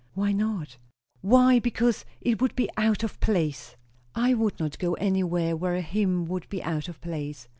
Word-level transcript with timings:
"Why 0.15 0.31
not?" 0.31 0.77
"Why, 1.21 1.59
because! 1.59 2.05
It 2.21 2.41
would 2.41 2.55
be 2.55 2.67
out 2.75 3.03
of 3.03 3.19
place." 3.19 3.75
"I 4.15 4.33
would 4.33 4.59
not 4.59 4.79
go 4.79 4.95
anywhere 4.95 5.55
where 5.55 5.75
a 5.75 5.81
hymn 5.81 6.25
would 6.25 6.49
be 6.49 6.63
out 6.63 6.87
of 6.87 6.99
place." 7.01 7.47